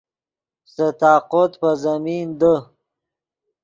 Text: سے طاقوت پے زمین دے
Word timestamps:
سے 0.73 0.85
طاقوت 1.01 1.51
پے 1.59 1.69
زمین 1.83 2.27
دے 2.39 2.55